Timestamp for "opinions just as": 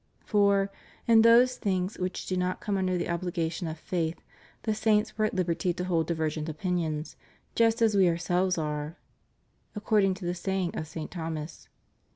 6.49-7.93